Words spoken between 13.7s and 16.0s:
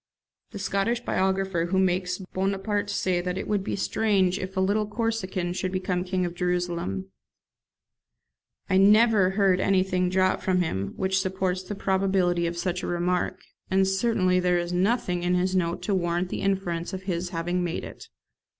certainly there is nothing in his note to